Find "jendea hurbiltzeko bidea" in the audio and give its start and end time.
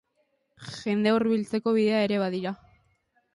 0.77-2.01